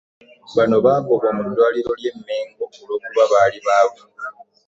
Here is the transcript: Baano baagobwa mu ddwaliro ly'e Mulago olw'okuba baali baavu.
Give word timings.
Baano 0.55 0.77
baagobwa 0.85 1.27
mu 1.37 1.43
ddwaliro 1.49 1.91
ly'e 1.99 2.11
Mulago 2.17 2.65
olw'okuba 2.81 3.23
baali 3.31 3.57
baavu. 3.67 4.03